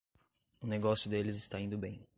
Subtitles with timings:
[0.59, 2.03] O negócio deles está indo bem